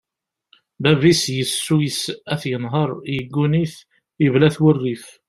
Bab-is 0.83 1.23
yessuyes 1.37 2.01
ad 2.31 2.37
t-yenher, 2.41 2.91
yegguni-t, 3.13 3.75
yebla-t 4.23 4.57
wurrif. 4.63 5.05